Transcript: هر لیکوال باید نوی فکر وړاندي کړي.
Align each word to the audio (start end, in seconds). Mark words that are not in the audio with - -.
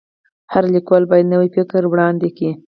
هر 0.53 0.63
لیکوال 0.73 1.03
باید 1.11 1.31
نوی 1.33 1.47
فکر 1.55 1.81
وړاندي 1.87 2.29
کړي. 2.37 2.51